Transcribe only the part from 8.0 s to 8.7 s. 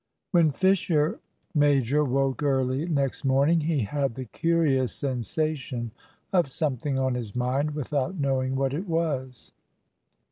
knowing